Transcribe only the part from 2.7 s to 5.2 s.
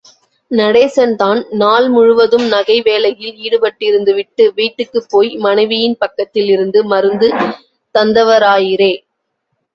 வேலையில் ஈடுபட்டிருந்துவிட்டு, வீட்டுக்குப்